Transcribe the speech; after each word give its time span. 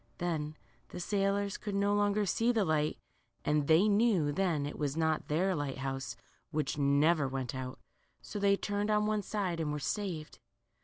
Then 0.17 0.57
the 0.89 0.99
sailors 0.99 1.57
could 1.59 1.75
no 1.75 1.93
more 1.93 2.25
see 2.25 2.51
the 2.51 2.65
light, 2.65 2.97
and 3.45 3.67
they 3.67 3.87
knew 3.87 4.31
then 4.31 4.65
it 4.65 4.79
was 4.79 4.97
not 4.97 5.27
their 5.27 5.53
light 5.53 5.77
house, 5.77 6.15
which 6.49 6.75
never 6.75 7.27
went 7.27 7.53
out; 7.53 7.77
so 8.19 8.39
they 8.39 8.57
turned 8.57 8.89
on 8.89 9.05
one 9.05 9.21
side 9.21 9.59
and 9.59 9.71
were 9.71 9.77
saved. 9.77 10.39